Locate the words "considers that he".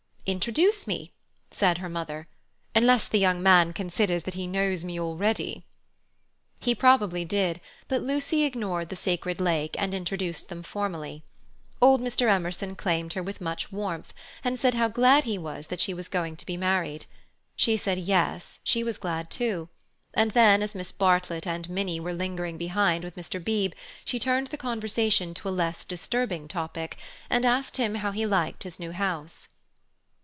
3.73-4.45